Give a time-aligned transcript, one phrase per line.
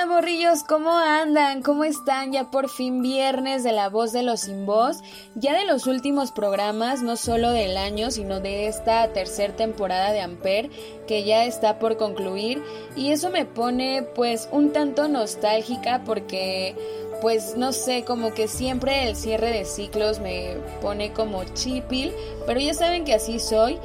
[0.00, 0.62] Onda, morrillos?
[0.62, 1.62] ¿Cómo andan?
[1.62, 2.32] ¿Cómo están?
[2.32, 5.02] Ya por fin viernes de la voz de los sin voz,
[5.34, 10.20] ya de los últimos programas, no solo del año, sino de esta tercera temporada de
[10.20, 10.70] Amper,
[11.06, 12.62] que ya está por concluir.
[12.96, 16.76] Y eso me pone pues un tanto nostálgica porque
[17.20, 22.12] pues no sé, como que siempre el cierre de ciclos me pone como chipil,
[22.46, 23.78] pero ya saben que así soy.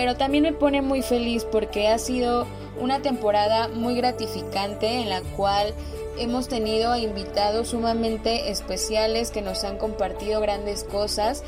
[0.00, 2.46] Pero también me pone muy feliz porque ha sido
[2.80, 5.74] una temporada muy gratificante en la cual
[6.18, 11.44] hemos tenido invitados sumamente especiales que nos han compartido grandes cosas,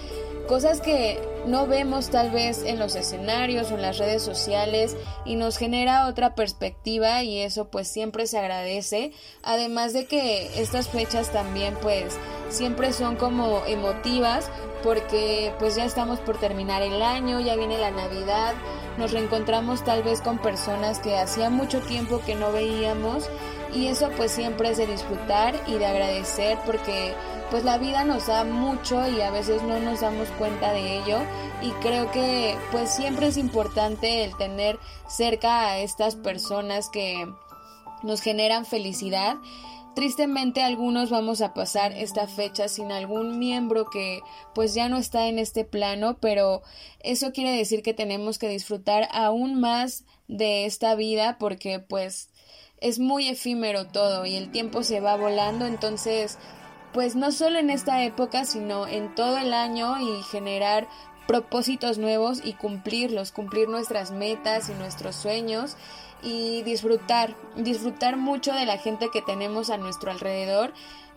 [0.52, 5.36] cosas que no vemos tal vez en los escenarios o en las redes sociales y
[5.36, 11.32] nos genera otra perspectiva y eso pues siempre se agradece, además de que estas fechas
[11.32, 12.18] también pues
[12.50, 14.50] siempre son como emotivas
[14.82, 18.52] porque pues ya estamos por terminar el año, ya viene la Navidad,
[18.98, 23.30] nos reencontramos tal vez con personas que hacía mucho tiempo que no veíamos
[23.74, 27.14] y eso pues siempre es de disfrutar y de agradecer porque
[27.50, 31.18] pues la vida nos da mucho y a veces no nos damos cuenta de ello.
[31.60, 37.30] Y creo que pues siempre es importante el tener cerca a estas personas que
[38.02, 39.36] nos generan felicidad.
[39.94, 44.20] Tristemente algunos vamos a pasar esta fecha sin algún miembro que
[44.54, 46.62] pues ya no está en este plano, pero
[47.00, 52.30] eso quiere decir que tenemos que disfrutar aún más de esta vida porque pues
[52.82, 56.38] es muy efímero todo y el tiempo se va volando, entonces
[56.92, 60.88] pues no solo en esta época, sino en todo el año y generar
[61.26, 65.76] propósitos nuevos y cumplirlos, cumplir nuestras metas y nuestros sueños
[66.22, 70.74] y disfrutar, disfrutar mucho de la gente que tenemos a nuestro alrededor.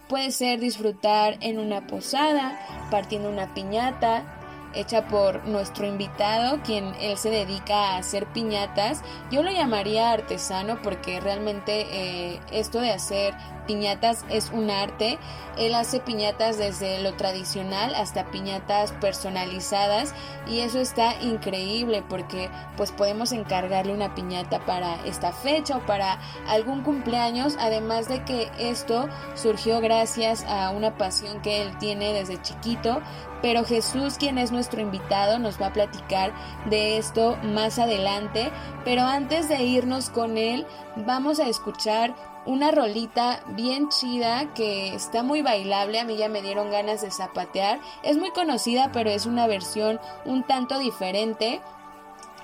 [0.08, 4.45] Puede ser disfrutar en una posada, partiendo una piñata,
[4.76, 9.02] hecha por nuestro invitado, quien él se dedica a hacer piñatas.
[9.32, 13.34] Yo lo llamaría artesano porque realmente eh, esto de hacer
[13.66, 15.18] piñatas es un arte.
[15.58, 20.14] Él hace piñatas desde lo tradicional hasta piñatas personalizadas
[20.48, 26.20] y eso está increíble porque pues podemos encargarle una piñata para esta fecha o para
[26.48, 32.42] algún cumpleaños, además de que esto surgió gracias a una pasión que él tiene desde
[32.42, 33.02] chiquito
[33.46, 36.34] pero Jesús, quien es nuestro invitado, nos va a platicar
[36.70, 38.52] de esto más adelante.
[38.84, 40.66] Pero antes de irnos con él,
[40.96, 42.16] vamos a escuchar
[42.46, 47.12] una rolita bien chida que está muy bailable, a mí ya me dieron ganas de
[47.12, 47.80] zapatear.
[48.04, 51.62] Es muy conocida, pero es una versión un tanto diferente.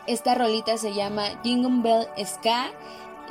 [0.07, 2.71] Esta rolita se llama Jingle Bell Ska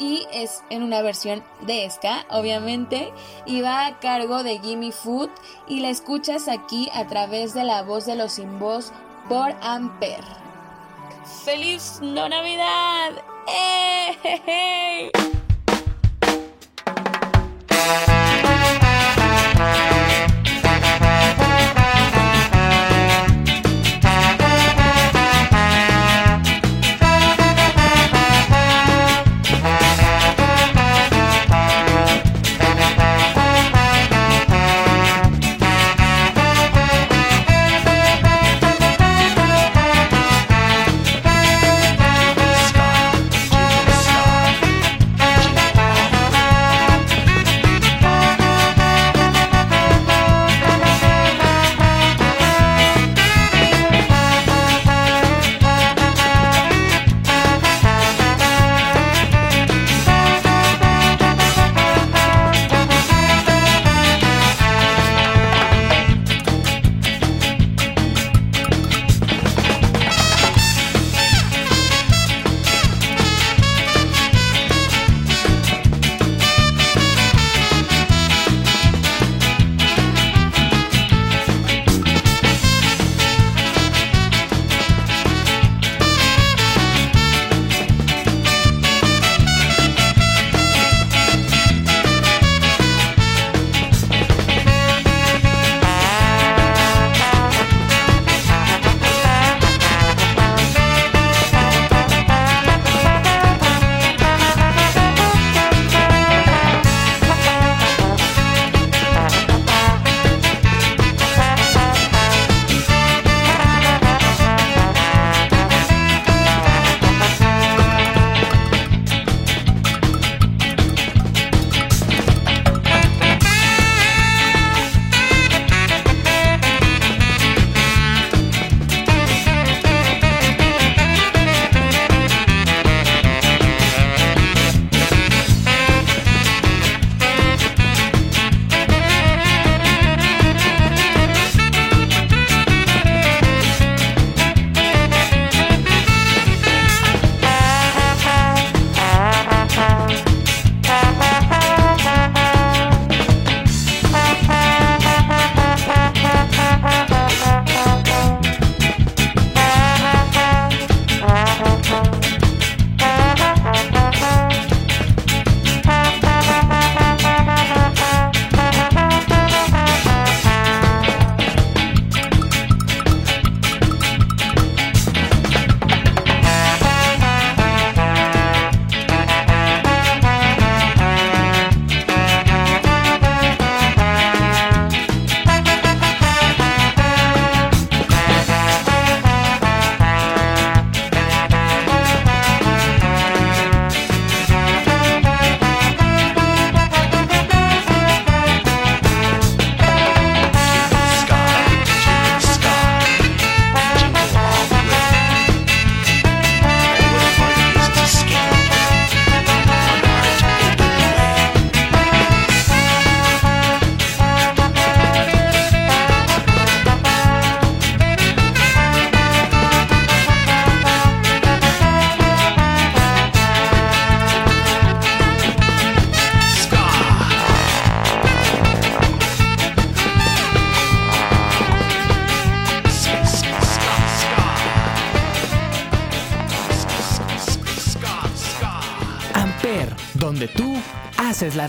[0.00, 3.12] y es en una versión de ska, obviamente,
[3.44, 5.28] y va a cargo de Jimmy Food
[5.68, 8.92] y la escuchas aquí a través de la voz de los sin voz
[9.28, 10.24] por Amper.
[11.44, 13.12] ¡Feliz no Navidad!
[13.46, 15.12] ¡Eh,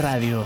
[0.02, 0.46] radio.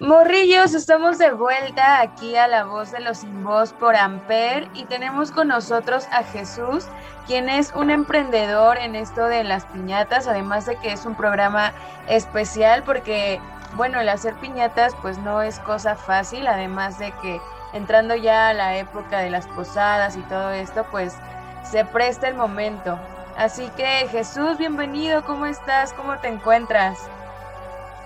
[0.00, 4.84] Morrillos, estamos de vuelta aquí a La Voz de los Sin Voz por Amper y
[4.84, 6.86] tenemos con nosotros a Jesús,
[7.26, 11.72] quien es un emprendedor en esto de las piñatas, además de que es un programa
[12.08, 13.40] especial porque,
[13.74, 17.40] bueno, el hacer piñatas pues no es cosa fácil, además de que
[17.72, 21.14] entrando ya a la época de las posadas y todo esto, pues
[21.64, 22.98] se presta el momento.
[23.36, 25.92] Así que Jesús, bienvenido, ¿cómo estás?
[25.92, 26.98] ¿Cómo te encuentras?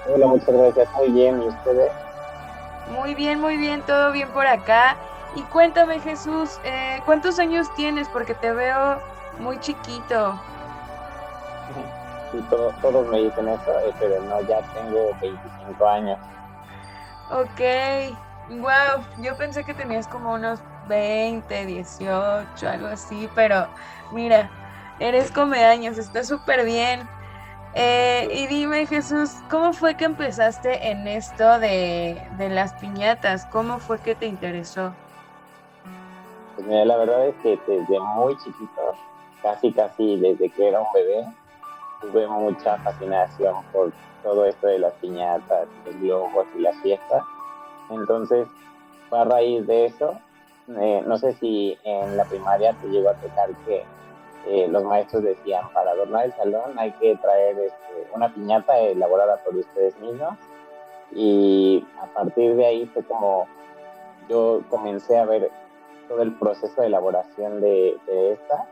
[0.04, 0.92] Hola, muchas gracias.
[0.94, 1.92] Muy bien, ¿y ustedes?
[2.88, 4.98] Muy bien, muy bien, todo bien por acá.
[5.34, 8.08] Y cuéntame, Jesús, eh, ¿cuántos años tienes?
[8.08, 9.00] Porque te veo
[9.38, 10.34] muy chiquito.
[12.32, 16.18] Sí, todos me dicen eso, eh, pero no, ya tengo 25 años.
[17.30, 17.60] Ok,
[18.48, 23.68] wow, yo pensé que tenías como unos 20, 18, algo así, pero
[24.10, 24.50] mira,
[24.98, 27.08] eres come años, está súper bien.
[27.74, 33.46] Eh, y dime, Jesús, ¿cómo fue que empezaste en esto de, las piñatas?
[33.46, 34.92] ¿Cómo fue que te interesó?
[36.54, 38.94] Pues mira, la verdad es que desde muy chiquito,
[39.42, 41.26] casi casi desde que era un bebé,
[42.02, 43.90] tuve mucha fascinación por
[44.22, 47.22] todo esto de las piñatas, los globos y las fiestas.
[47.88, 48.46] Entonces,
[49.08, 50.18] fue a raíz de eso,
[50.68, 53.84] eh, no sé si en la primaria te llegó a tocar que
[54.46, 59.42] eh, los maestros decían, para adornar el salón hay que traer este, una piñata elaborada
[59.44, 60.38] por ustedes mismos.
[61.12, 63.46] Y a partir de ahí fue como
[64.28, 65.50] yo comencé a ver
[66.08, 68.66] todo el proceso de elaboración de, de esta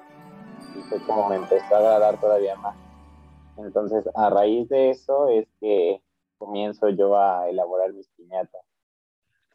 [0.76, 2.76] y fue como me empezó a agradar todavía más.
[3.58, 6.02] Entonces, a raíz de eso es que
[6.38, 8.62] comienzo yo a elaborar mis piñatas.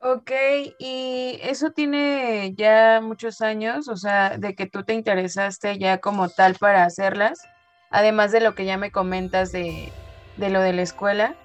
[0.01, 0.31] Ok,
[0.77, 6.29] y eso tiene ya muchos años, o sea, de que tú te interesaste ya como
[6.29, 7.41] tal para hacerlas,
[7.89, 9.91] además de lo que ya me comentas de,
[10.37, 11.35] lo de la escuela.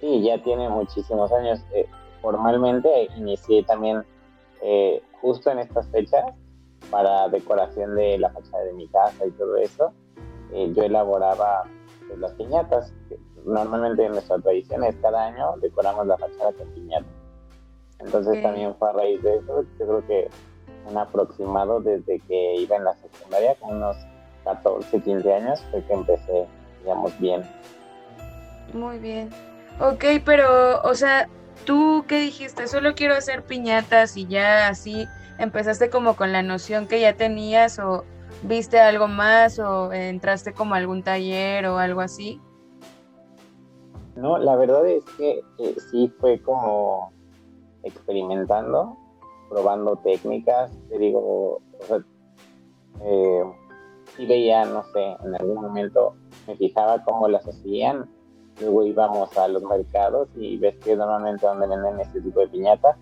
[0.00, 1.60] Sí, ya tiene muchísimos años.
[1.74, 1.86] Eh,
[2.22, 4.02] formalmente inicié también
[4.62, 6.24] eh, justo en estas fechas
[6.90, 9.92] para decoración de la fachada de mi casa y todo eso.
[10.52, 11.64] Eh, yo elaboraba
[12.08, 12.92] pues, las piñatas,
[13.44, 17.06] normalmente en nuestra tradición es cada año decoramos la fachada con piñata.
[17.98, 20.28] Entonces también fue a raíz de eso, yo creo que
[20.88, 23.96] un aproximado desde que iba en la secundaria, con unos
[24.44, 26.46] 14, 15 años, fue que empecé,
[26.82, 27.42] digamos, bien.
[28.72, 29.30] Muy bien.
[29.80, 31.28] Ok, pero, o sea,
[31.64, 32.68] ¿tú qué dijiste?
[32.68, 35.06] Solo quiero hacer piñatas y ya así
[35.38, 38.04] empezaste como con la noción que ya tenías o
[38.42, 42.40] viste algo más o entraste como a algún taller o algo así?
[44.16, 47.12] No, la verdad es que eh, sí fue como
[47.82, 48.96] experimentando,
[49.50, 51.98] probando técnicas, te digo, o sea,
[53.02, 53.42] eh,
[54.16, 56.14] sí veía, no sé, en algún momento
[56.46, 58.08] me fijaba cómo las hacían,
[58.60, 62.96] luego íbamos a los mercados y ves que normalmente donde venden este tipo de piñatas,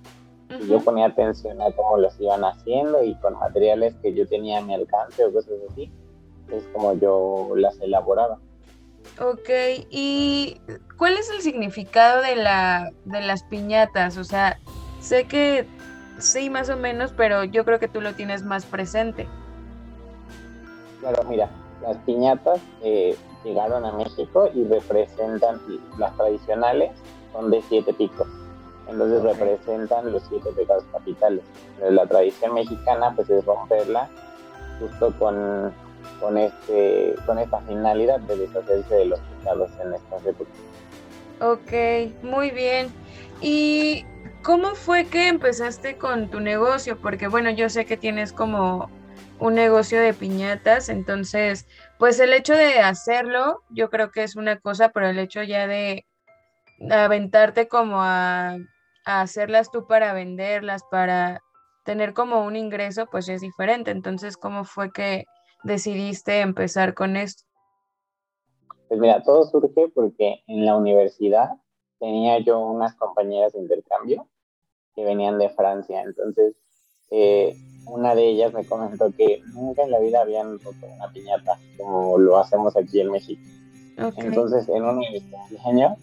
[0.61, 4.59] y yo ponía atención a cómo las iban haciendo y con materiales que yo tenía
[4.59, 5.91] a mi alcance o cosas así,
[6.51, 8.39] es como yo las elaboraba.
[9.21, 9.49] Ok,
[9.91, 10.61] ¿y
[10.97, 14.17] cuál es el significado de, la, de las piñatas?
[14.17, 14.59] O sea,
[15.01, 15.67] sé que
[16.19, 19.29] sí, más o menos, pero yo creo que tú lo tienes más presente.
[21.01, 21.51] Claro, mira,
[21.83, 25.61] las piñatas eh, llegaron a México y representan
[25.99, 26.93] las tradicionales,
[27.33, 28.27] son de siete picos.
[28.89, 31.43] Entonces representan los siete pecados capitales.
[31.81, 34.09] La tradición mexicana pues es romperla
[34.79, 35.73] justo con
[36.21, 40.55] con, este, con esta finalidad de deshacerse de los pecados en estas épocas.
[41.41, 42.89] Ok, muy bien.
[43.41, 44.05] ¿Y
[44.43, 46.99] cómo fue que empezaste con tu negocio?
[46.99, 48.89] Porque bueno, yo sé que tienes como
[49.39, 51.67] un negocio de piñatas, entonces,
[51.99, 55.67] pues el hecho de hacerlo, yo creo que es una cosa, pero el hecho ya
[55.67, 56.07] de
[56.89, 58.57] aventarte como a,
[59.05, 61.41] a hacerlas tú para venderlas, para
[61.85, 63.91] tener como un ingreso, pues es diferente.
[63.91, 65.25] Entonces, ¿cómo fue que
[65.63, 67.45] decidiste empezar con esto?
[68.89, 71.51] Pues mira, todo surge porque en la universidad
[71.99, 74.29] tenía yo unas compañeras de intercambio
[74.95, 76.03] que venían de Francia.
[76.03, 76.55] Entonces,
[77.11, 77.55] eh,
[77.87, 82.19] una de ellas me comentó que nunca en la vida habían roto una piñata como
[82.19, 83.43] lo hacemos aquí en México.
[84.17, 85.05] Entonces, en un
[85.65, 85.99] años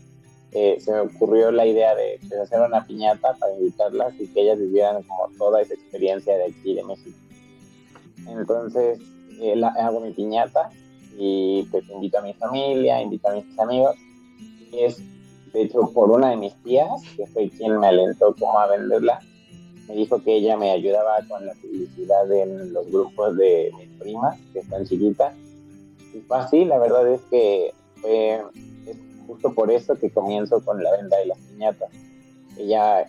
[0.54, 4.42] eh, se me ocurrió la idea de, de, hacer una piñata para invitarlas y que
[4.42, 7.18] ellas vivieran como toda esa experiencia de aquí de México.
[8.28, 9.00] Entonces,
[9.42, 10.70] eh, hago mi piñata
[11.18, 13.96] y pues invito a mi familia, invito a mis amigos.
[14.72, 14.98] Y es,
[15.54, 19.20] de hecho, por una de mis tías, que fue quien me alentó como a venderla,
[19.88, 24.38] me dijo que ella me ayudaba con la publicidad en los grupos de mis primas,
[24.54, 25.34] que están chiquitas.
[26.14, 28.42] Y fue así, la verdad es que fue
[29.32, 31.90] justo por eso que comienzo con la venta de las piñatas.
[32.58, 33.06] Ella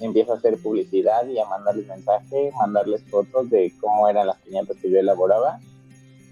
[0.00, 4.76] empieza a hacer publicidad y a mandarles mensajes, mandarles fotos de cómo eran las piñatas
[4.76, 5.58] que yo elaboraba.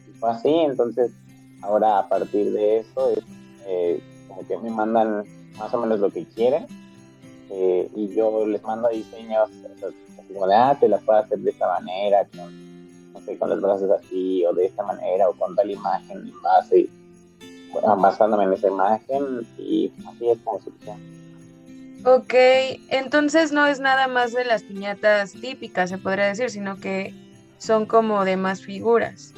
[0.07, 1.13] Y fue así, entonces
[1.63, 3.25] ahora a partir de eso es
[3.67, 5.25] eh, como que me mandan
[5.57, 6.67] más o menos lo que quieren
[7.51, 9.49] eh, y yo les mando diseños
[10.19, 13.49] así como de, ah, te las puedo hacer de esta manera, con, no sé, con
[13.49, 16.89] los brazos así o de esta manera o con tal imagen y base,
[17.99, 20.95] basándome en esa imagen y así es como surgió.
[22.05, 22.35] Ok,
[22.89, 27.15] entonces no es nada más de las piñatas típicas, se podría decir, sino que
[27.59, 29.33] son como de más figuras.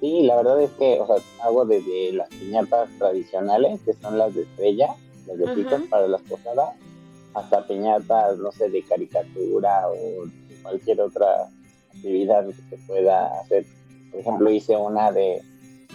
[0.00, 4.34] Sí, la verdad es que, o sea, hago desde las piñatas tradicionales, que son las
[4.34, 4.88] de estrella,
[5.28, 6.74] las de picos para las posadas,
[7.34, 10.24] hasta piñatas, no sé, de caricatura o
[10.62, 11.48] cualquier otra
[11.94, 13.64] actividad que se pueda hacer.
[14.10, 15.40] Por ejemplo, hice una de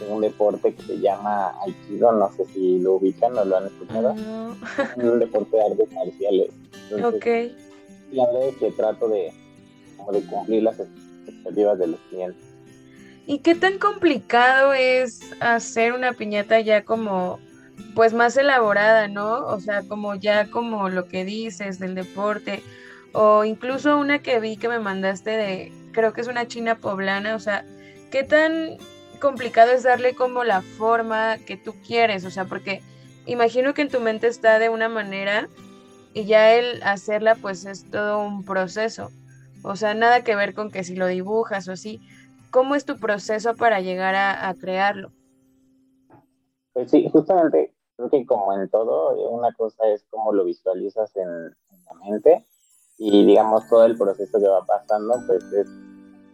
[0.09, 4.15] un deporte que se llama Aikido, no sé si lo ubican o lo han escuchado.
[4.95, 6.49] un deporte de artes marciales.
[6.91, 7.25] ok.
[8.11, 9.33] La verdad es que trato de,
[10.11, 12.41] de cumplir las expectativas de los clientes.
[13.25, 17.39] ¿Y qué tan complicado es hacer una piñata ya como,
[17.93, 19.45] pues más elaborada, ¿no?
[19.47, 22.63] O sea, como ya como lo que dices del deporte,
[23.11, 27.35] o incluso una que vi que me mandaste de, creo que es una china poblana,
[27.35, 27.65] o sea,
[28.11, 28.77] ¿qué tan
[29.19, 32.81] complicado es darle como la forma que tú quieres, o sea, porque
[33.25, 35.47] imagino que en tu mente está de una manera
[36.13, 39.09] y ya el hacerla pues es todo un proceso.
[39.63, 41.99] O sea, nada que ver con que si lo dibujas o así,
[42.51, 45.11] ¿cómo es tu proceso para llegar a, crearlo?
[46.73, 51.27] Pues sí, justamente creo que como en todo, una cosa es cómo lo visualizas en,
[51.27, 52.47] en la mente
[52.97, 55.67] y digamos todo el proceso que va pasando, pues es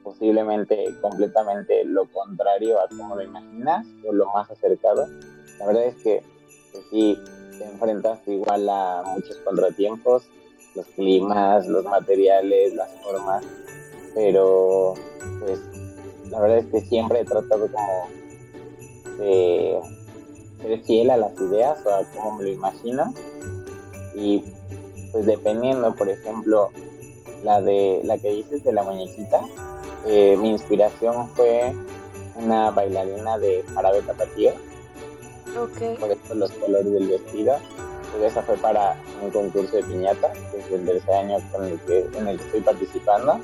[0.04, 5.08] posiblemente completamente lo contrario a como lo imaginas o lo más acercado.
[5.60, 6.24] La verdad es que,
[6.90, 7.18] sí,
[7.58, 10.24] te enfrentas igual a muchos contratiempos,
[10.76, 13.44] los climas, los materiales, las formas,
[14.16, 14.96] pero
[15.40, 15.60] pues
[16.30, 18.08] la verdad es que siempre he tratado como
[19.20, 19.80] de
[20.62, 23.14] ser fiel a las ideas o a cómo me lo imagino
[24.16, 24.44] y
[25.12, 26.70] pues dependiendo, por ejemplo,
[27.44, 29.42] la de la que dices de la muñequita,
[30.06, 31.74] eh, mi inspiración fue
[32.36, 34.52] una bailarina de jarabe tapatío.
[35.58, 35.96] Okay.
[35.98, 37.56] Por eso los colores del vestido.
[38.12, 41.80] Pues esa fue para un concurso de piñata, que es el tercer año con el
[41.82, 43.40] que, en el que estoy participando.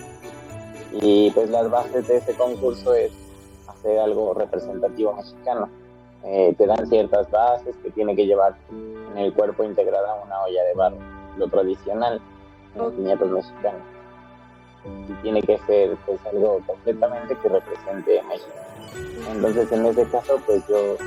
[0.91, 3.11] Y pues las bases de ese concurso es
[3.67, 5.69] hacer algo representativo mexicano.
[6.23, 10.63] Eh, te dan ciertas bases que tiene que llevar en el cuerpo integrada una olla
[10.63, 10.97] de barro,
[11.37, 12.21] lo tradicional
[12.75, 13.98] en los piñatas mexicanos
[14.85, 18.49] y tiene que ser pues algo completamente que represente México.
[19.31, 20.97] Entonces en ese caso pues yo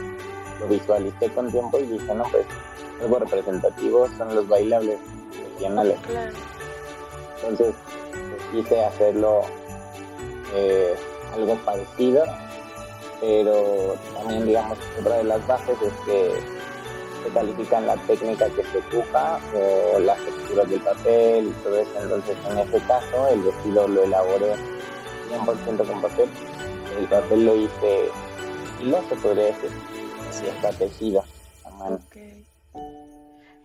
[0.60, 2.46] lo visualicé con tiempo y dije, no, pues
[3.00, 4.98] algo representativo son los bailables
[5.54, 5.98] regionales.
[7.42, 7.74] Entonces
[8.10, 9.42] pues, quise hacerlo
[10.54, 10.94] eh,
[11.34, 12.24] algo parecido,
[13.20, 16.61] pero también digamos otra de las bases es que
[17.22, 22.02] se califican la técnica que se ocupa o las texturas del papel y todo eso.
[22.02, 24.54] Entonces, en este caso, el vestido lo elaboré
[25.30, 26.28] 100% con papel.
[26.98, 28.10] El papel lo hice
[28.82, 29.70] lo se podría decir,
[30.28, 31.24] así está tejido
[31.64, 32.00] a mano.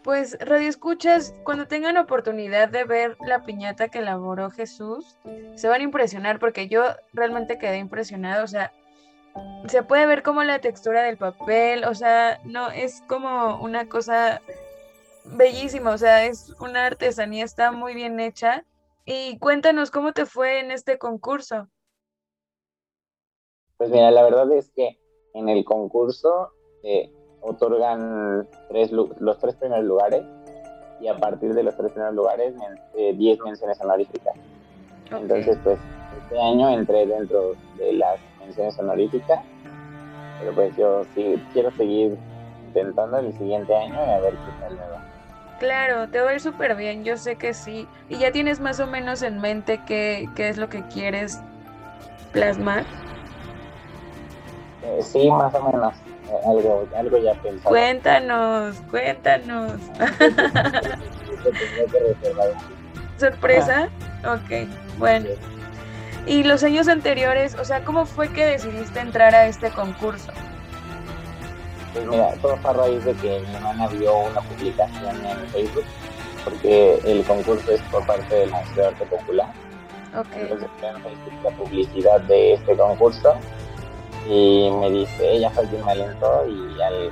[0.03, 5.17] Pues Radio Escuchas, cuando tengan oportunidad de ver la piñata que elaboró Jesús,
[5.55, 6.83] se van a impresionar porque yo
[7.13, 8.45] realmente quedé impresionado.
[8.45, 8.71] O sea,
[9.67, 14.41] se puede ver como la textura del papel, o sea, no, es como una cosa
[15.25, 18.65] bellísima, o sea, es una artesanía, está muy bien hecha.
[19.05, 21.69] Y cuéntanos cómo te fue en este concurso.
[23.77, 24.99] Pues mira, la verdad es que
[25.33, 26.51] en el concurso
[26.83, 30.23] eh, otorgan tres, los tres primeros lugares
[30.99, 32.55] y a partir de los tres primeros lugares
[32.95, 34.35] 10 eh, menciones honoríficas.
[35.11, 35.79] Entonces, pues
[36.23, 39.39] este año entré dentro de las menciones honoríficas,
[40.39, 42.17] pero pues yo sí quiero seguir
[42.67, 45.03] intentando el siguiente año y a ver qué tal me va.
[45.59, 47.87] Claro, te va a ir súper bien, yo sé que sí.
[48.09, 51.39] ¿Y ya tienes más o menos en mente qué, qué es lo que quieres
[52.31, 52.85] plasmar?
[54.83, 55.93] Eh, sí, más o menos.
[56.29, 57.69] Eh, algo, algo ya pensado.
[57.69, 59.73] Cuéntanos, cuéntanos.
[63.17, 63.89] ¿Sorpresa?
[64.23, 64.67] Ok,
[64.99, 65.27] bueno.
[66.27, 70.31] Y los años anteriores, o sea, ¿cómo fue que decidiste entrar a este concurso?
[71.93, 75.85] Pues mira, todo fue a raíz de que mi hermana vio una publicación en Facebook,
[76.43, 79.53] porque el concurso es por parte del Museo de Arte Popular.
[80.19, 80.41] Okay.
[80.41, 83.33] Entonces en Facebook la publicidad de este concurso
[84.27, 87.11] y me dice, ella fue quien me alentó y al,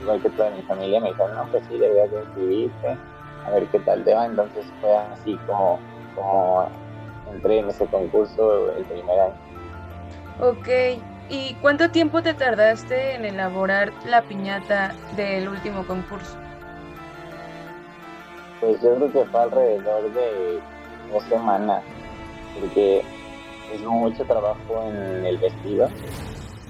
[0.00, 2.96] igual que toda mi familia me dijo, no, pues sí, deberías de inscribirte,
[3.46, 4.24] a ver qué tal te va.
[4.24, 5.78] Entonces fue así como,
[6.14, 6.68] como
[7.34, 9.34] entré en ese concurso el primer año.
[10.40, 10.68] Ok,
[11.28, 16.36] ¿y cuánto tiempo te tardaste en elaborar la piñata del último concurso?
[18.60, 20.60] Pues yo creo que fue alrededor de
[21.12, 21.82] dos semanas,
[22.58, 23.02] porque
[23.72, 25.88] es mucho trabajo en el vestido.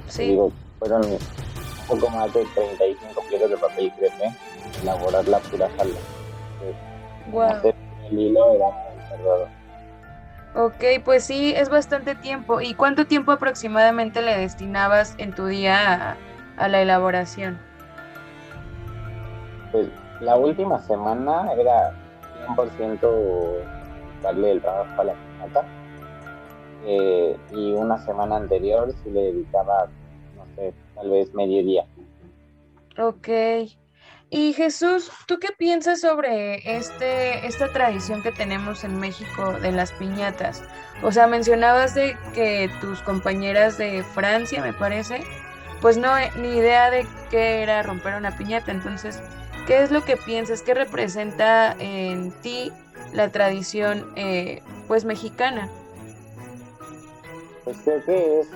[0.09, 0.29] Sí.
[0.29, 1.19] Digo, fueron un
[1.89, 4.33] poco más de 35 kilos de papel crepe,
[4.83, 6.01] elaborar la pura falda.
[7.31, 7.73] wow.
[8.11, 9.64] el hilo era muy tardado.
[10.55, 12.61] Ok, pues sí, es bastante tiempo.
[12.61, 16.17] ¿Y cuánto tiempo aproximadamente le destinabas en tu día a,
[16.57, 17.59] a la elaboración?
[19.73, 19.89] Pues
[20.21, 21.93] la última semana era
[22.47, 23.65] 100%
[24.23, 25.65] darle el trabajo a la piñata.
[26.87, 29.89] Eh, y una semana anterior sí le dedicaba,
[30.37, 31.85] no sé, tal vez mediodía.
[32.99, 33.29] Ok.
[34.37, 39.93] Y Jesús, ¿tú qué piensas sobre este, esta tradición que tenemos en México de las
[39.93, 40.65] piñatas?
[41.05, 45.23] O sea, mencionabas de que tus compañeras de Francia, me parece,
[45.81, 48.73] pues no, ni idea de qué era romper una piñata.
[48.73, 49.23] Entonces,
[49.67, 50.61] ¿Qué es lo que piensas?
[50.61, 52.71] ¿Qué representa en ti
[53.15, 55.71] la tradición eh, pues mexicana?
[57.65, 58.49] Pues creo que es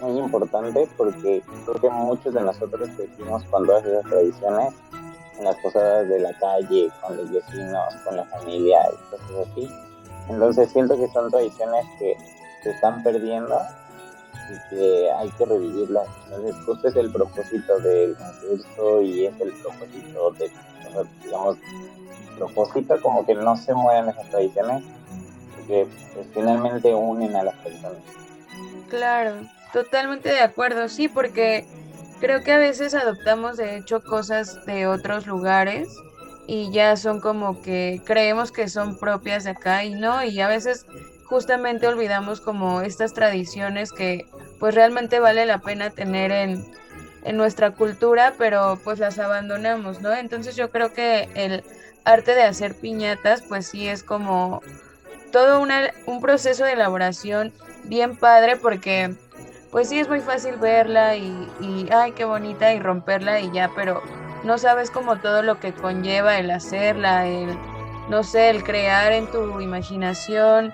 [0.00, 4.74] muy importante porque creo que muchos de nosotros crecimos con todas esas tradiciones
[5.38, 9.70] en las posadas de la calle, con los vecinos, con la familia y cosas así.
[10.28, 12.16] Entonces siento que son tradiciones que
[12.62, 13.60] se están perdiendo
[14.50, 16.08] y que hay que revivirlas.
[16.24, 20.50] Entonces, justo es el propósito del concurso y es el propósito de,
[21.24, 21.56] digamos,
[22.36, 24.84] propósito como que no se mueran esas tradiciones,
[25.56, 27.98] porque pues, finalmente unen a las personas.
[28.88, 29.36] Claro,
[29.72, 31.66] totalmente de acuerdo, sí, porque
[32.20, 35.88] creo que a veces adoptamos de hecho cosas de otros lugares
[36.46, 40.48] y ya son como que creemos que son propias de acá y no, y a
[40.48, 40.86] veces
[41.24, 44.26] justamente olvidamos como estas tradiciones que
[44.60, 46.64] pues realmente vale la pena tener en,
[47.24, 50.14] en nuestra cultura, pero pues las abandonamos, ¿no?
[50.14, 51.64] Entonces yo creo que el
[52.04, 54.62] arte de hacer piñatas pues sí es como
[55.32, 57.52] todo una, un proceso de elaboración
[57.84, 59.14] bien padre porque
[59.76, 63.72] pues sí es muy fácil verla y, y ay qué bonita y romperla y ya,
[63.76, 64.02] pero
[64.42, 67.58] no sabes como todo lo que conlleva el hacerla, el
[68.08, 70.72] no sé, el crear en tu imaginación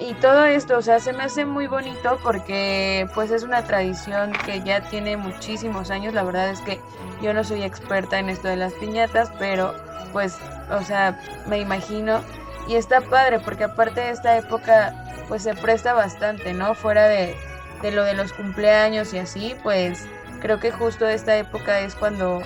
[0.00, 4.32] y todo esto, o sea, se me hace muy bonito porque pues es una tradición
[4.44, 6.12] que ya tiene muchísimos años.
[6.12, 6.80] La verdad es que
[7.22, 9.72] yo no soy experta en esto de las piñatas, pero
[10.12, 10.36] pues,
[10.72, 12.22] o sea, me imagino.
[12.66, 14.96] Y está padre porque aparte de esta época
[15.28, 16.74] pues se presta bastante, ¿no?
[16.74, 17.36] Fuera de,
[17.82, 20.06] de lo de los cumpleaños y así, pues
[20.40, 22.42] creo que justo esta época es cuando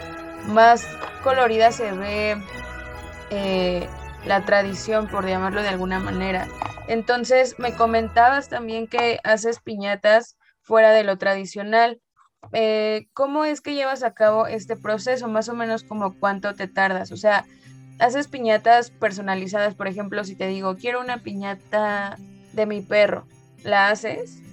[0.46, 0.86] más
[1.22, 2.42] colorida se ve
[3.30, 3.88] eh,
[4.26, 6.46] la tradición, por llamarlo de alguna manera.
[6.86, 12.00] Entonces, me comentabas también que haces piñatas fuera de lo tradicional.
[12.52, 15.28] Eh, ¿Cómo es que llevas a cabo este proceso?
[15.28, 17.10] Más o menos como cuánto te tardas.
[17.10, 17.44] O sea,
[17.98, 22.16] haces piñatas personalizadas, por ejemplo, si te digo, quiero una piñata
[22.52, 23.26] de mi perro,
[23.62, 24.43] ¿la haces?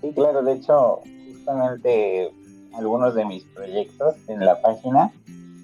[0.00, 2.30] Sí, claro, de hecho, justamente
[2.74, 5.12] algunos de mis proyectos en la página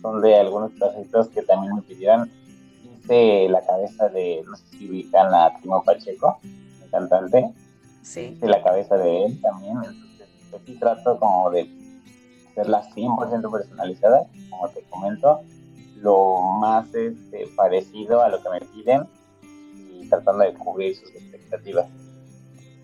[0.03, 2.31] son de algunos proyectos que también me pidieron
[3.09, 6.39] la cabeza de, no sé si ubican a Timo Pacheco,
[6.83, 7.53] el cantante.
[8.03, 8.37] Sí.
[8.43, 9.77] la cabeza de él también.
[9.79, 11.69] Entonces, pues sí trato como de
[12.51, 15.41] hacerla 100% personalizada, como te comento,
[15.97, 19.09] lo más este, parecido a lo que me piden
[19.91, 21.87] y tratando de cubrir sus expectativas.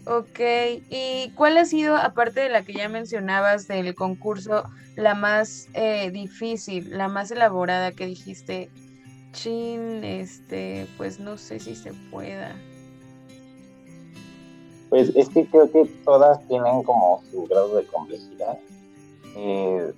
[0.07, 0.41] Ok,
[0.89, 4.65] ¿y cuál ha sido, aparte de la que ya mencionabas del concurso,
[4.97, 8.71] la más eh, difícil, la más elaborada que dijiste,
[9.33, 12.55] chin, este, pues no sé si se pueda.
[14.89, 18.59] Pues es que creo que todas tienen como su grado de complejidad.
[19.37, 19.93] Eh,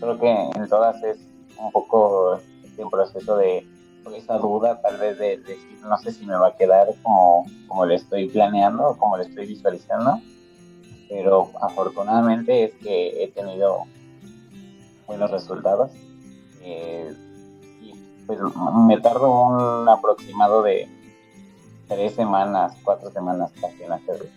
[0.00, 1.18] creo que en todas es
[1.58, 3.66] un poco este proceso de
[4.14, 7.86] esa duda tal vez de, decir no sé si me va a quedar como, como
[7.86, 10.20] le estoy planeando o como le estoy visualizando
[11.08, 13.84] pero afortunadamente es que he tenido
[15.06, 15.90] buenos resultados
[16.62, 17.14] eh,
[18.26, 18.40] pues
[18.88, 20.88] me tardo un aproximado de
[21.88, 24.28] tres semanas, cuatro semanas casi en hacerlo.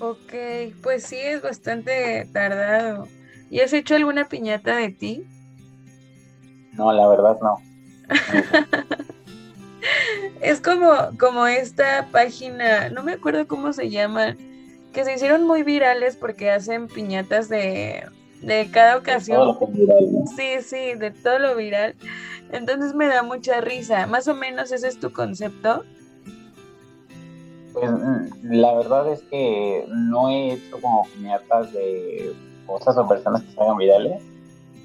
[0.00, 0.32] Ok,
[0.82, 3.06] pues sí, es bastante tardado.
[3.50, 5.26] ¿Y has hecho alguna piñata de ti?
[6.72, 7.60] No, la verdad no.
[10.40, 14.36] es como, como esta página, no me acuerdo cómo se llama,
[14.92, 18.04] que se hicieron muy virales porque hacen piñatas de,
[18.42, 19.56] de cada ocasión.
[20.36, 21.94] Sí, sí, de todo lo viral.
[22.50, 24.06] Entonces me da mucha risa.
[24.06, 25.84] Más o menos ese es tu concepto.
[27.72, 32.34] Pues mm, la verdad es que no he hecho como piñatas de
[32.66, 34.22] cosas o personas que se hagan virales.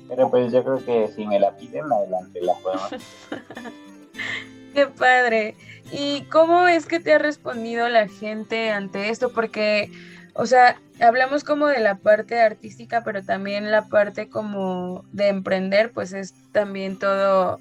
[0.08, 2.90] Pero pues yo creo que si me la piden, adelante la podemos.
[4.74, 5.56] Qué padre.
[5.92, 9.32] ¿Y cómo es que te ha respondido la gente ante esto?
[9.34, 9.92] Porque,
[10.34, 15.92] o sea, hablamos como de la parte artística, pero también la parte como de emprender,
[15.92, 17.60] pues es también todo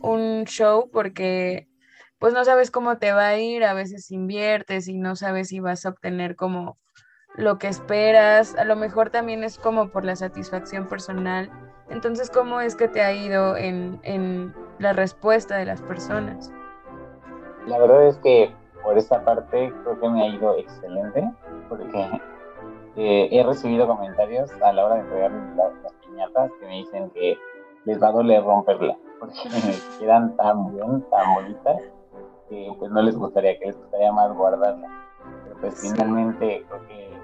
[0.00, 1.66] un show porque
[2.18, 5.60] pues no sabes cómo te va a ir, a veces inviertes y no sabes si
[5.60, 6.78] vas a obtener como
[7.36, 11.50] lo que esperas, a lo mejor también es como por la satisfacción personal.
[11.90, 16.52] Entonces, ¿cómo es que te ha ido en, en la respuesta de las personas?
[17.66, 21.32] La verdad es que por esta parte creo que me ha ido excelente,
[21.68, 22.20] porque
[22.96, 27.36] eh, he recibido comentarios a la hora de entregar las, piñatas que me dicen que
[27.86, 29.34] les va a doler romperla, porque
[29.98, 31.82] quedan tan bien, tan bonitas,
[32.48, 34.88] que pues no les gustaría, que les gustaría más guardarla.
[35.44, 37.18] Pero pues finalmente creo que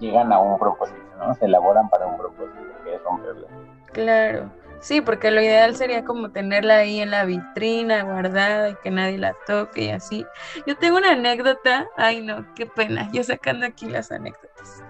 [0.00, 1.34] llegan a un propósito, ¿no?
[1.34, 3.46] Se elaboran para un propósito, que es romperla.
[3.94, 4.52] Claro.
[4.80, 9.16] Sí, porque lo ideal sería como tenerla ahí en la vitrina, guardada y que nadie
[9.16, 10.26] la toque y así.
[10.66, 14.82] Yo tengo una anécdota, ay no, qué pena, yo sacando aquí las anécdotas.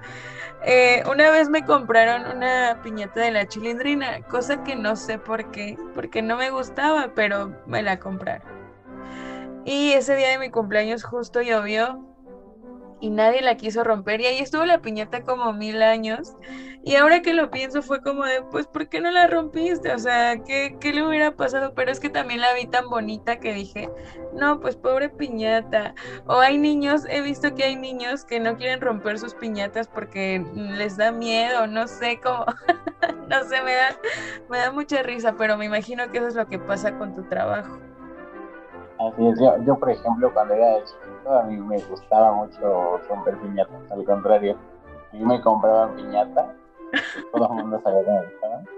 [0.65, 5.53] Eh, una vez me compraron una piñata de la chilindrina, cosa que no sé por
[5.53, 8.49] qué, porque no me gustaba, pero me la compraron.
[9.65, 12.14] Y ese día de mi cumpleaños justo llovió
[13.05, 16.33] y nadie la quiso romper y ahí estuvo la piñata como mil años
[16.85, 19.93] y ahora que lo pienso fue como de pues ¿por qué no la rompiste?
[19.93, 21.75] O sea, ¿qué, qué le hubiera pasado?
[21.75, 23.91] Pero es que también la vi tan bonita que dije,
[24.33, 25.95] no, pues pobre piñata.
[26.27, 30.43] O hay niños, he visto que hay niños que no quieren romper sus piñatas porque
[30.55, 32.47] les da miedo, no sé cómo,
[33.29, 33.97] no sé, me da,
[34.49, 37.23] me da mucha risa, pero me imagino que eso es lo que pasa con tu
[37.25, 37.79] trabajo.
[38.99, 40.79] Así es, yo, yo por ejemplo cuando era
[41.33, 44.59] a mí me gustaba mucho romper piñatas, al contrario,
[45.15, 46.47] mí me compraban piñatas,
[47.33, 48.69] todo el mundo sabía que me gustaban,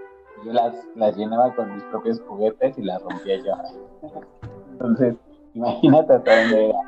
[0.45, 3.53] yo las, las llenaba con mis propios juguetes y las rompía yo.
[4.71, 5.15] Entonces,
[5.53, 6.79] imagínate hasta dónde era.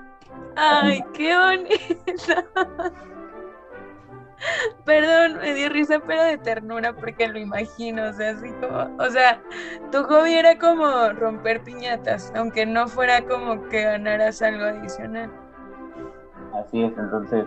[0.55, 2.43] Ay, qué bonito.
[4.85, 9.09] Perdón, me dio risa, pero de ternura porque lo imagino, o sea, así como, o
[9.09, 9.41] sea,
[9.91, 15.29] tu hobby era como romper piñatas, aunque no fuera como que ganaras algo adicional.
[16.59, 17.45] Así es, entonces,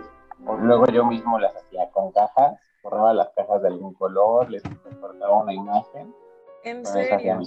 [0.61, 4.63] luego yo mismo las hacía con cajas, borraba las cajas de algún color, les
[4.99, 6.13] cortaba una imagen.
[6.63, 7.39] ¿En serio?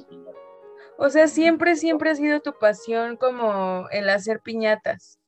[0.99, 5.19] O sea, siempre, siempre ha sido tu pasión como el hacer piñatas.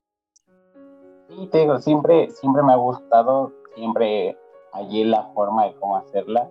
[1.28, 4.36] Sí, te digo, siempre, siempre me ha gustado siempre
[4.72, 6.50] hallé la forma de cómo hacerla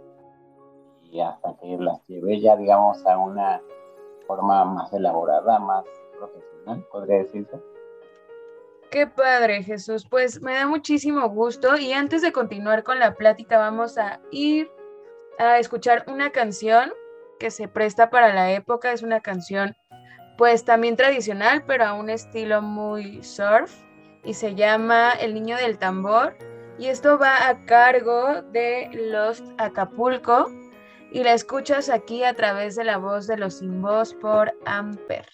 [1.04, 3.62] y hasta que las llevé ya, digamos, a una
[4.26, 5.86] forma más elaborada, más
[6.18, 7.62] profesional, podría decirse.
[8.90, 10.06] Qué padre, Jesús.
[10.10, 14.70] Pues me da muchísimo gusto y antes de continuar con la plática vamos a ir
[15.40, 16.94] a escuchar una canción
[17.38, 18.94] que se presta para la época.
[18.94, 19.76] Es una canción
[20.38, 23.74] pues también tradicional, pero a un estilo muy surf
[24.24, 26.38] y se llama El Niño del Tambor
[26.80, 30.50] y esto va a cargo de Lost Acapulco
[31.12, 35.26] y la escuchas aquí a través de la voz de los sin voz por Amper.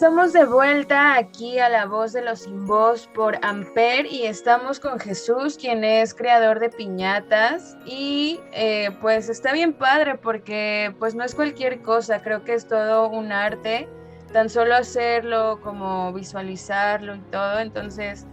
[0.00, 4.80] Estamos de vuelta aquí a la voz de los sin voz por Amper y estamos
[4.80, 7.76] con Jesús, quien es creador de piñatas.
[7.84, 12.66] Y eh, pues está bien padre porque pues no es cualquier cosa, creo que es
[12.66, 13.90] todo un arte,
[14.32, 18.24] tan solo hacerlo como visualizarlo y todo, entonces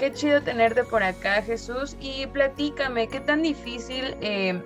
[0.00, 1.96] qué chido tenerte por acá Jesús.
[2.00, 4.60] Y platícame, qué tan difícil eh,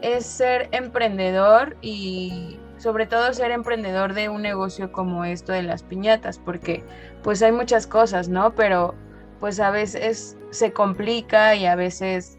[0.00, 5.82] es ser emprendedor y sobre todo ser emprendedor de un negocio como esto de las
[5.82, 6.84] piñatas, porque
[7.22, 8.54] pues hay muchas cosas, ¿no?
[8.54, 8.92] Pero
[9.40, 12.38] pues a veces se complica y a veces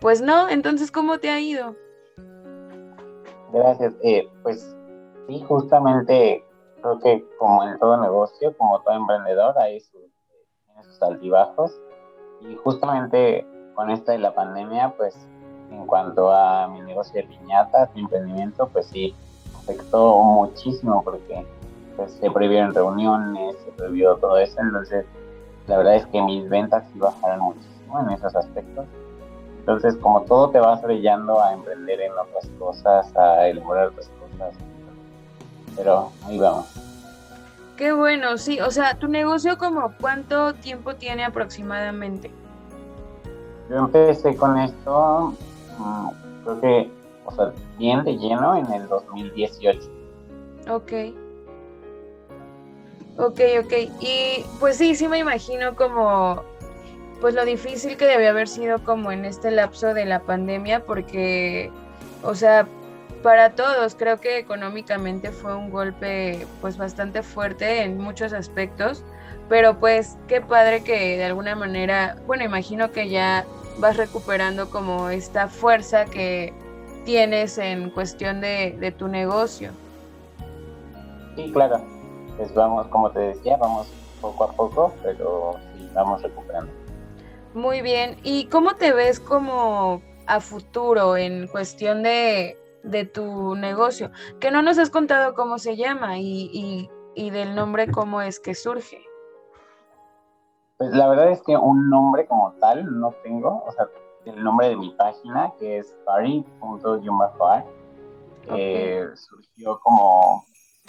[0.00, 1.74] pues no, entonces ¿cómo te ha ido?
[3.52, 4.76] Gracias, eh, pues
[5.26, 6.44] sí, justamente
[6.80, 10.02] creo que como en todo negocio, como todo emprendedor, hay sus,
[10.84, 11.80] sus altibajos
[12.42, 15.16] y justamente con esta de la pandemia, pues
[15.68, 19.16] en cuanto a mi negocio de piñatas, mi emprendimiento, pues sí,
[19.64, 21.44] afectó muchísimo porque
[21.96, 25.04] pues, se prohibieron reuniones, se prohibió todo eso, entonces
[25.66, 28.84] la verdad es que mis ventas sí bajaron muchísimo en esos aspectos.
[29.60, 34.54] Entonces, como todo te vas brillando a emprender en otras cosas, a elaborar otras cosas.
[35.74, 36.66] Pero ahí vamos.
[37.78, 38.60] Qué bueno, sí.
[38.60, 42.30] O sea, ¿tu negocio como cuánto tiempo tiene aproximadamente?
[43.70, 45.34] Yo empecé con esto,
[45.78, 46.08] mm,
[46.44, 46.90] creo que
[47.24, 49.80] o sea, bien de lleno en el 2018.
[50.70, 50.92] Ok.
[53.16, 53.72] Ok, ok.
[54.00, 56.42] Y pues sí, sí me imagino como,
[57.20, 61.70] pues lo difícil que debe haber sido como en este lapso de la pandemia, porque,
[62.22, 62.66] o sea,
[63.22, 69.02] para todos creo que económicamente fue un golpe pues bastante fuerte en muchos aspectos,
[69.48, 73.46] pero pues qué padre que de alguna manera, bueno, imagino que ya
[73.78, 76.52] vas recuperando como esta fuerza que
[77.04, 79.72] tienes en cuestión de, tu negocio.
[81.36, 81.80] Sí, claro.
[82.36, 83.86] Pues vamos, como te decía, vamos
[84.20, 86.72] poco a poco, pero sí, vamos recuperando.
[87.54, 88.16] Muy bien.
[88.22, 92.56] ¿Y cómo te ves como a futuro en cuestión de,
[93.12, 94.10] tu negocio?
[94.40, 98.54] Que no nos has contado cómo se llama y, y del nombre cómo es que
[98.54, 99.04] surge.
[100.76, 103.88] Pues la verdad es que un nombre como tal no tengo, o sea,
[104.26, 107.64] el nombre de mi página, que es party.yumafar,
[108.46, 110.44] que surgió como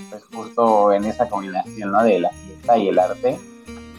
[0.10, 2.04] pues justo en esa combinación ¿no?
[2.04, 3.40] de la fiesta y el arte.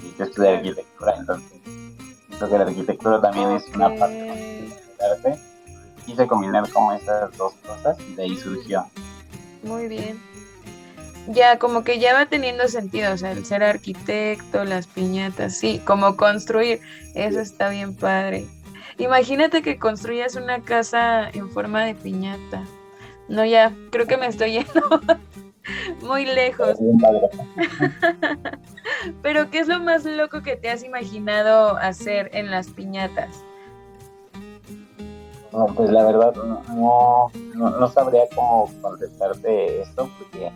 [0.03, 1.61] Y yo estudié arquitectura, entonces
[2.37, 4.73] creo que la arquitectura también es una parte del
[5.13, 5.41] arte.
[6.05, 8.87] Quise combinar como esas dos cosas y de ahí surgió.
[9.63, 10.21] Muy bien.
[11.29, 15.81] Ya, como que ya va teniendo sentido, o sea, el ser arquitecto, las piñatas, sí,
[15.85, 16.81] como construir,
[17.15, 18.47] eso está bien padre.
[18.99, 22.65] Imagínate que construyas una casa en forma de piñata.
[23.29, 25.01] No, ya, creo que me estoy yendo
[26.03, 26.79] muy lejos.
[29.23, 33.43] Pero, ¿qué es lo más loco que te has imaginado hacer en las piñatas?
[35.53, 36.35] No, pues la verdad
[36.75, 40.51] no, no, sabría cómo contestarte esto porque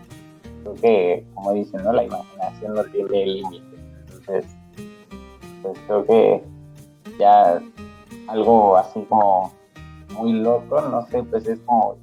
[0.63, 1.93] creo que, como dicen, ¿no?
[1.93, 3.77] la imaginación no tiene límite.
[4.09, 4.45] Entonces,
[5.63, 6.43] pues creo que
[7.19, 7.63] ya
[8.31, 9.53] algo así como
[10.15, 11.97] muy loco, no sé, pues es como,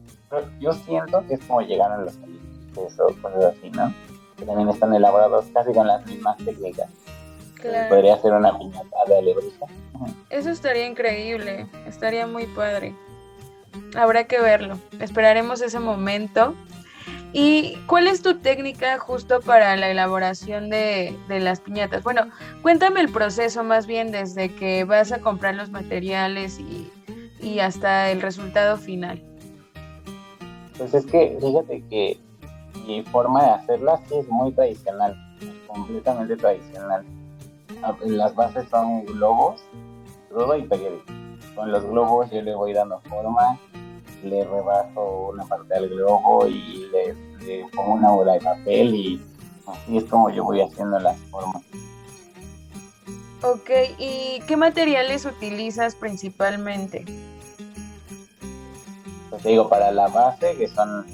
[0.60, 3.94] yo siento que es como llegar a los alimentos o cosas así, ¿no?
[4.38, 6.90] Que también están elaborados casi con las mismas técnicas.
[7.56, 7.90] Claro.
[7.90, 9.66] Podría ser una piñata de alebrija.
[10.30, 12.94] Eso estaría increíble, estaría muy padre.
[13.96, 14.78] Habrá que verlo.
[15.00, 16.54] Esperaremos ese momento
[17.34, 22.04] ¿Y cuál es tu técnica justo para la elaboración de, las piñatas?
[22.04, 22.22] Bueno,
[22.62, 26.92] cuéntame el proceso más bien desde que vas a comprar los materiales y,
[27.60, 29.22] hasta el resultado final.
[30.78, 32.20] Pues es que fíjate que
[32.86, 35.16] mi forma de hacerlas es muy tradicional,
[35.66, 37.06] completamente tradicional.
[37.82, 39.64] Ah, las bases son globos,
[40.30, 41.06] crudo y periódico.
[41.56, 43.58] Con los globos yo le voy dando forma,
[44.24, 49.22] le rebajo una parte del globo y le, pongo una bola de papel y
[49.68, 51.64] así es como yo voy haciendo las formas.
[53.44, 57.06] Ok, ¿y qué materiales utilizas principalmente?
[59.30, 61.06] Pues digo, para la base, que son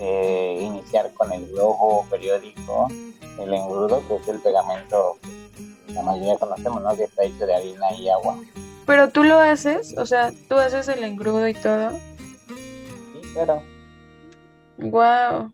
[0.00, 2.88] eh, iniciar con el globo periódico,
[3.38, 5.18] el engrudo, que es el pegamento
[5.86, 6.96] que la mayoría conocemos, ¿no?
[6.96, 8.38] Que está hecho de harina y agua.
[8.86, 9.94] ¿Pero tú lo haces?
[9.98, 11.92] O sea, ¿tú haces el engrudo y todo?
[13.34, 13.62] Pero
[14.78, 15.52] Wow.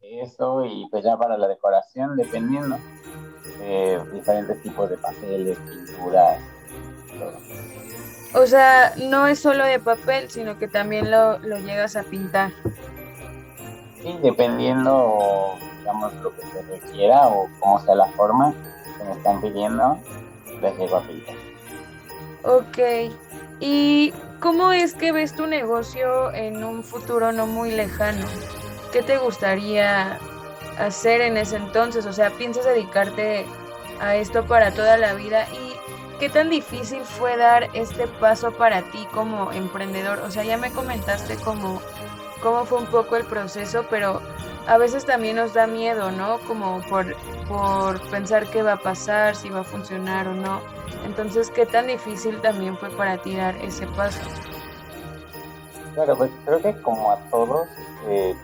[0.00, 2.78] Eso y pues ya para la decoración, dependiendo,
[3.60, 6.38] eh, diferentes tipos de papeles, pinturas,
[8.34, 12.52] O sea, no es solo de papel, sino que también lo, lo llegas a pintar.
[14.02, 18.54] Sí, dependiendo, digamos, lo que se requiera o cómo sea la forma
[18.98, 19.98] que me están pidiendo,
[20.62, 21.34] les llego a pintar.
[22.44, 23.12] Ok.
[23.60, 28.26] ¿Y cómo es que ves tu negocio en un futuro no muy lejano?
[28.92, 30.18] ¿Qué te gustaría
[30.78, 32.06] hacer en ese entonces?
[32.06, 33.46] O sea, ¿piensas dedicarte
[34.00, 35.46] a esto para toda la vida?
[35.52, 40.20] ¿Y qué tan difícil fue dar este paso para ti como emprendedor?
[40.20, 41.82] O sea, ya me comentaste cómo,
[42.42, 44.22] cómo fue un poco el proceso, pero
[44.66, 46.38] a veces también nos da miedo, ¿no?
[46.40, 47.16] Como por,
[47.48, 50.77] por pensar qué va a pasar, si va a funcionar o no.
[51.04, 54.20] Entonces, ¿qué tan difícil también fue para ti dar ese paso?
[55.94, 57.66] Claro, pues creo que como a todos
[58.06, 58.34] eh,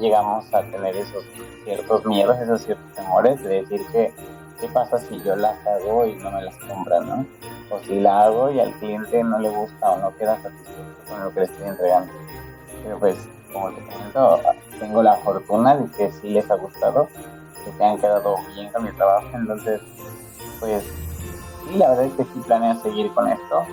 [0.00, 1.24] llegamos a tener esos
[1.64, 4.12] ciertos miedos, esos ciertos temores de decir que
[4.60, 7.26] qué pasa si yo las hago y no me las compran, ¿no?
[7.70, 10.72] O si la hago y al cliente no le gusta o no queda satisfecho
[11.08, 12.12] con lo que le estoy entregando.
[12.84, 13.16] Pero pues,
[13.52, 14.40] como te comento,
[14.78, 17.08] tengo la fortuna de que sí les ha gustado,
[17.64, 19.80] que se han quedado bien con mi trabajo, entonces,
[20.60, 20.84] pues,
[21.72, 23.66] sí, la verdad es que sí planeo seguir con esto.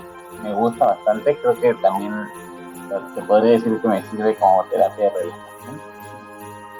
[0.43, 2.14] Me gusta bastante, creo que también
[3.16, 5.82] te podría decir que me sirve como terapia de relajación.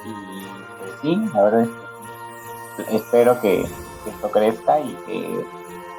[0.05, 0.47] Y
[0.80, 3.67] pues sí, la verdad es que espero que,
[4.07, 5.45] esto crezca y que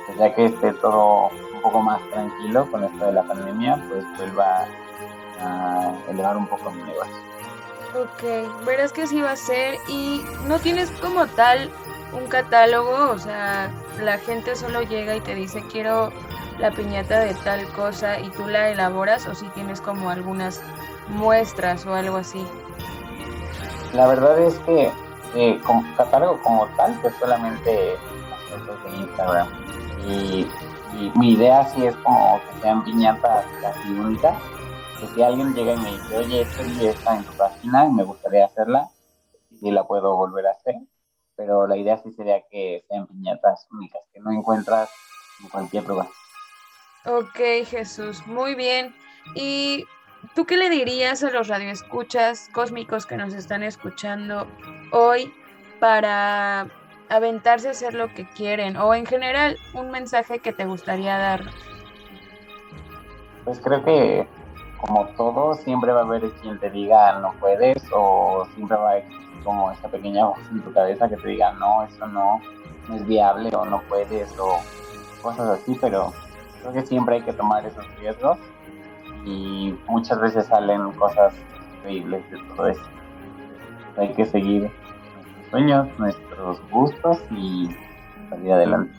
[0.07, 4.05] pues, ya que esté todo un poco más tranquilo con esto de la pandemia, pues
[4.17, 4.67] vuelva
[5.41, 7.15] a elevar un poco mi negocio.
[7.95, 11.71] Ok, verás que sí va a ser y no tienes como tal
[12.13, 16.13] un catálogo, o sea, la gente solo llega y te dice quiero
[16.59, 20.61] la piñata de tal cosa y tú la elaboras o si tienes como algunas
[21.09, 22.47] muestras o algo así.
[23.93, 24.93] La verdad es que
[25.35, 25.61] eh,
[25.97, 27.97] catálogo como tal, pues solamente
[28.29, 29.49] las fotos de Instagram.
[30.07, 30.47] Y,
[31.17, 34.37] mi idea sí es como que sean piñatas casi únicas.
[34.99, 38.03] Que si alguien llega y me dice, oye, esto está en tu página y me
[38.03, 38.89] gustaría hacerla,
[39.63, 40.75] y la puedo volver a hacer.
[41.41, 44.91] Pero la idea sí sería que sean piñatas únicas, que no encuentras
[45.43, 46.07] en cualquier lugar.
[47.07, 48.95] Ok, Jesús, muy bien.
[49.35, 49.87] ¿Y
[50.35, 54.47] tú qué le dirías a los radioescuchas cósmicos que nos están escuchando
[54.93, 55.33] hoy
[55.81, 56.69] para
[57.09, 58.77] aventarse a hacer lo que quieren?
[58.77, 61.55] O en general, un mensaje que te gustaría darnos.
[63.47, 64.29] Pues creo que
[64.77, 68.91] como todo, siempre va a haber quien te diga no puedes o siempre va a
[68.93, 69.05] haber
[69.45, 72.41] como esta pequeña voz en tu cabeza que te diga no, eso no,
[72.95, 74.59] es viable o no puedes o
[75.23, 76.13] cosas así, pero
[76.61, 78.39] creo que siempre hay que tomar esos riesgos
[79.25, 81.35] y muchas veces salen cosas
[81.79, 82.83] increíbles de todo eso.
[83.97, 87.69] Hay que seguir nuestros sueños, nuestros gustos y
[88.29, 88.95] salir adelante.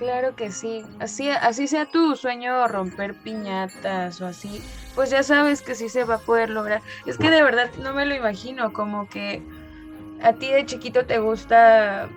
[0.00, 4.62] Claro que sí, así, así sea tu sueño romper piñatas o así,
[4.94, 6.80] pues ya sabes que sí se va a poder lograr.
[7.04, 9.42] Es que de verdad no me lo imagino, como que
[10.22, 12.08] a ti de chiquito te gusta,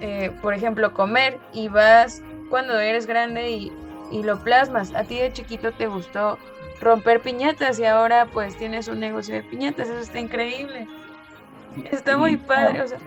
[0.00, 3.72] eh, por ejemplo, comer y vas cuando eres grande y
[4.10, 4.94] y lo plasmas.
[4.94, 6.38] A ti de chiquito te gustó
[6.80, 10.86] romper piñatas y ahora pues tienes un negocio de piñatas, eso está increíble.
[11.90, 12.98] Está muy padre, o sea,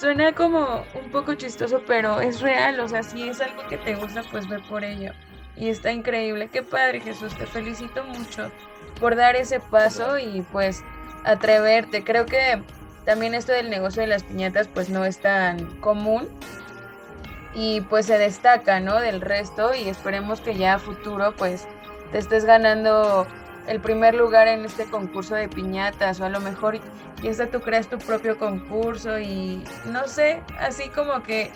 [0.00, 3.94] suena como un poco chistoso, pero es real, o sea, si es algo que te
[3.94, 5.12] gusta, pues ve por ello.
[5.56, 8.50] Y está increíble, qué padre Jesús, te felicito mucho
[8.98, 10.82] por dar ese paso y pues
[11.24, 12.02] atreverte.
[12.02, 12.62] Creo que
[13.04, 16.28] también esto del negocio de las piñatas pues no es tan común
[17.54, 19.00] y pues se destaca, ¿no?
[19.00, 21.66] Del resto y esperemos que ya a futuro pues
[22.10, 23.26] te estés ganando
[23.70, 26.80] el primer lugar en este concurso de piñatas o a lo mejor
[27.20, 31.52] piensa tú creas tu propio concurso y no sé, así como que,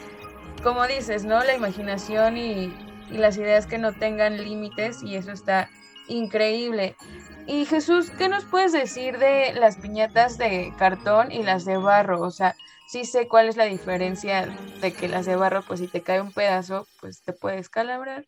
[0.63, 1.43] como dices, ¿no?
[1.43, 2.73] La imaginación y,
[3.11, 5.69] y las ideas que no tengan límites y eso está
[6.07, 6.95] increíble.
[7.49, 12.21] Y Jesús, ¿qué nos puedes decir de las piñatas de cartón y las de barro?
[12.21, 12.55] O sea,
[12.87, 14.47] sí sé cuál es la diferencia
[14.81, 18.25] de que las de barro, pues si te cae un pedazo, pues te puedes calabrar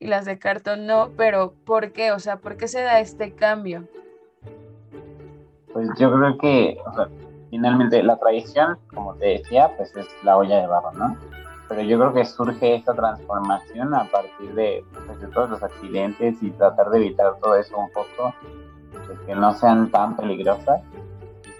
[0.00, 2.10] y las de cartón no, pero ¿por qué?
[2.12, 3.84] O sea, ¿por qué se da este cambio?
[5.72, 6.78] Pues yo creo que,
[7.50, 11.16] finalmente la tradición, como te decía, pues es la olla de barro, ¿no?
[11.68, 16.42] Pero yo creo que surge esta transformación a partir de, pues, de todos los accidentes
[16.42, 18.34] y tratar de evitar todo eso un poco,
[19.06, 20.80] pues, que no sean tan peligrosas.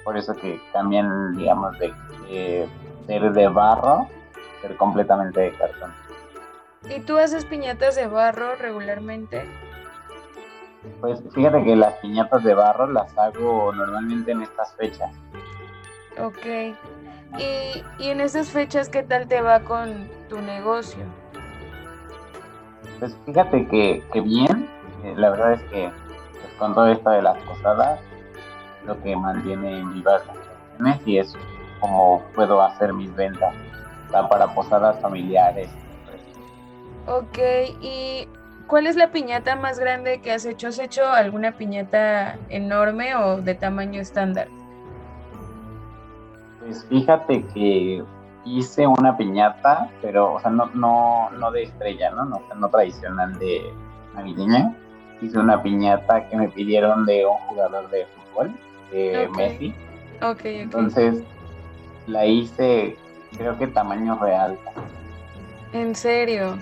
[0.02, 1.92] Por eso que cambian, digamos, de
[2.28, 2.66] eh,
[3.06, 4.08] ser de barro,
[4.62, 5.92] ser completamente de cartón.
[6.88, 9.44] ¿Y tú haces piñatas de barro regularmente?
[11.00, 15.14] Pues fíjate que las piñatas de barro las hago normalmente en estas fechas.
[16.18, 16.74] Ok.
[17.38, 21.04] ¿Y, y en esas fechas qué tal te va con tu negocio?
[22.98, 24.68] Pues fíjate que, que bien.
[25.04, 25.90] Eh, la verdad es que
[26.32, 28.00] pues, con todo esto de las posadas,
[28.86, 31.34] lo que mantiene vivas las y es
[31.80, 33.54] como puedo hacer mis ventas
[34.10, 35.70] para posadas familiares.
[37.10, 37.38] Ok,
[37.80, 38.28] ¿y
[38.68, 40.68] cuál es la piñata más grande que has hecho?
[40.68, 44.46] ¿Has hecho alguna piñata enorme o de tamaño estándar?
[46.60, 48.04] Pues fíjate que
[48.44, 52.26] hice una piñata, pero, o sea, no, no, no de estrella, ¿no?
[52.26, 53.60] No, no tradicional de
[54.14, 54.72] navideña.
[55.20, 58.54] Hice una piñata que me pidieron de un jugador de fútbol,
[58.92, 59.74] de Messi.
[60.22, 61.24] Ok, Entonces,
[62.06, 62.96] la hice,
[63.36, 64.56] creo que tamaño real.
[65.72, 66.56] ¿En serio?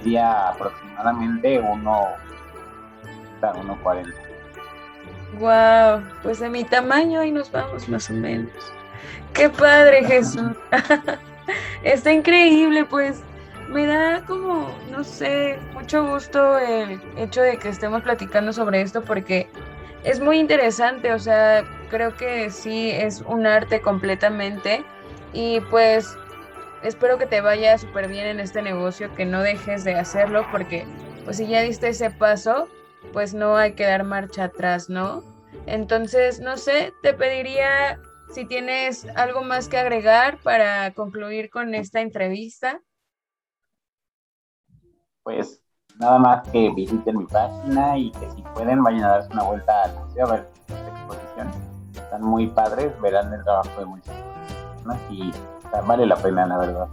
[0.00, 2.08] Medía aproximadamente uno,
[3.54, 4.16] uno cuarenta.
[5.38, 8.50] Wow, pues de mi tamaño ahí nos vamos más o menos.
[9.32, 10.52] Qué padre, Jesús.
[11.82, 13.22] Está increíble, pues
[13.68, 19.02] me da como, no sé, mucho gusto el hecho de que estemos platicando sobre esto
[19.02, 19.48] porque
[20.02, 24.84] es muy interesante, o sea, creo que sí es un arte completamente
[25.32, 26.16] y pues
[26.82, 30.86] espero que te vaya súper bien en este negocio, que no dejes de hacerlo porque
[31.24, 32.68] pues si ya diste ese paso,
[33.12, 35.22] pues no hay que dar marcha atrás, ¿no?
[35.66, 38.00] Entonces, no sé, te pediría
[38.30, 42.80] si tienes algo más que agregar para concluir con esta entrevista.
[45.22, 45.60] Pues
[45.98, 49.84] nada más que visiten mi página y que si pueden vayan a darse una vuelta
[49.84, 51.50] al museo a ver esta exposición.
[51.94, 55.32] Están muy padres, verán el trabajo de muchas personas y
[55.86, 56.88] vale la pena, la verdad.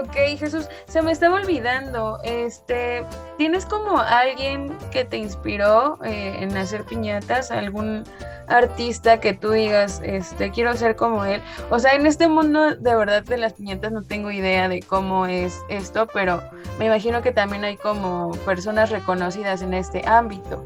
[0.00, 3.04] Ok, Jesús, se me estaba olvidando, este,
[3.36, 7.50] ¿tienes como alguien que te inspiró eh, en hacer piñatas?
[7.50, 8.04] ¿Algún
[8.46, 11.42] artista que tú digas, este, quiero ser como él?
[11.70, 15.26] O sea, en este mundo de verdad de las piñatas no tengo idea de cómo
[15.26, 16.42] es esto, pero
[16.78, 20.62] me imagino que también hay como personas reconocidas en este ámbito.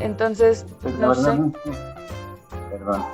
[0.00, 1.30] Entonces, pues no sé.
[2.70, 3.04] Perdón.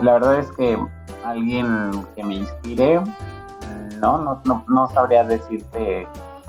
[0.00, 0.78] La verdad es que
[1.24, 3.00] alguien que me inspire
[4.02, 6.06] no, no, no, no sabría decirte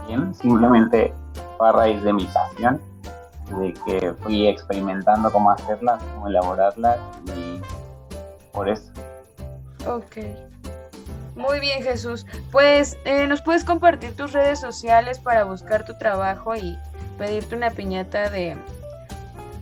[0.08, 1.14] bien, simplemente
[1.58, 2.82] fue a raíz de mi pasión,
[3.60, 6.98] de que fui experimentando cómo hacerlas, cómo elaborarlas
[7.36, 7.62] y
[8.52, 8.92] por eso.
[9.88, 10.18] Ok.
[11.36, 12.26] Muy bien, Jesús.
[12.52, 16.78] Pues, eh, ¿nos puedes compartir tus redes sociales para buscar tu trabajo y
[17.18, 18.56] pedirte una piñata de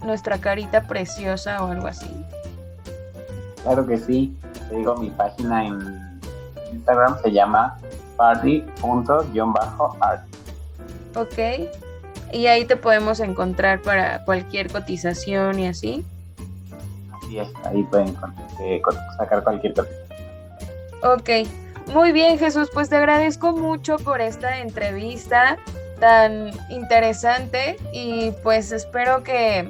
[0.06, 2.10] nuestra carita preciosa o algo así?
[3.64, 4.38] Claro que sí.
[4.72, 6.22] Te digo, mi página en
[6.72, 7.78] Instagram se llama
[8.16, 8.64] party.art.
[11.14, 11.40] Ok.
[12.32, 16.06] Y ahí te podemos encontrar para cualquier cotización y así.
[17.12, 18.16] Así es, ahí pueden
[18.62, 18.82] eh,
[19.18, 20.08] sacar cualquier cotización.
[21.04, 21.30] Ok.
[21.94, 25.58] Muy bien, Jesús, pues te agradezco mucho por esta entrevista
[26.00, 29.70] tan interesante y pues espero que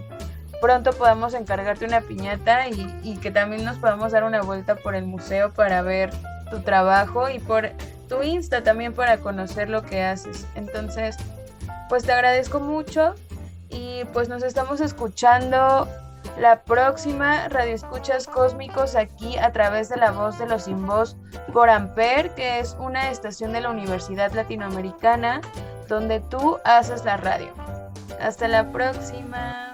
[0.62, 5.06] pronto podamos encargarte una piñata y, que también nos podamos dar una vuelta por el
[5.06, 6.12] museo para ver
[6.50, 7.72] tu trabajo y por
[8.08, 10.46] tu Insta también para conocer lo que haces.
[10.56, 11.18] Entonces,
[11.90, 13.16] pues te agradezco mucho
[13.70, 15.88] y pues nos estamos escuchando
[16.40, 21.18] la próxima Radio Escuchas Cósmicos aquí a través de la voz de los sin voz
[21.52, 25.42] por Amper, que es una estación de la Universidad Latinoamericana
[25.88, 27.54] donde tú haces la radio.
[28.20, 29.71] Hasta la próxima.